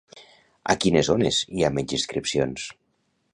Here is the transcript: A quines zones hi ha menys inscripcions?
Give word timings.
A 0.73 0.75
quines 0.85 1.09
zones 1.11 1.41
hi 1.57 1.67
ha 1.67 1.71
menys 1.77 1.95
inscripcions? 1.99 2.67